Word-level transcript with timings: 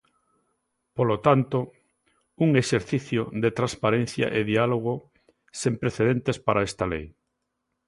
Polo 0.95 1.17
tanto, 1.27 1.57
un 2.45 2.49
exercicio 2.63 3.21
de 3.43 3.49
transparencia 3.59 4.25
e 4.37 4.41
diálogo 4.51 4.93
sen 5.59 5.73
precedentes 5.83 6.37
para 6.45 6.65
esta 6.69 6.85
lei. 6.93 7.05